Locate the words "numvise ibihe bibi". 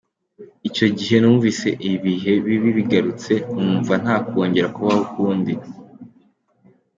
1.19-2.69